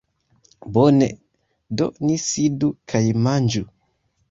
[0.77, 1.09] Bone,
[1.81, 3.65] do ni sidu kaj manĝu